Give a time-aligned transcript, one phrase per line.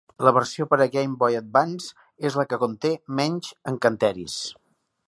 [0.27, 4.43] La versió per a Game Boy Advance és la que conté menys encanteris.